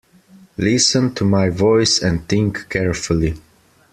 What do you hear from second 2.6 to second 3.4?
carefully.